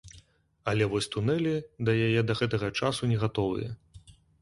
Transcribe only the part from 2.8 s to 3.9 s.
часу не гатовыя.